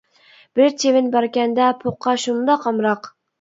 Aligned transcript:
بىر 0.59 0.71
چىۋىن 0.83 1.11
باركەن 1.17 1.53
دە، 1.59 1.67
پوققا 1.85 2.15
شۇنداق 2.25 2.67
ئامراق. 2.73 3.13